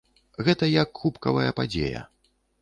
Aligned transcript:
Гэта 0.47 0.69
як 0.75 0.89
кубкавая 1.01 1.51
падзея. 1.61 2.01